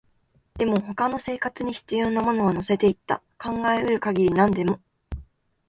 [0.55, 4.79] でも、他の生活に必要なものは乗せていった、考えうる限り何でも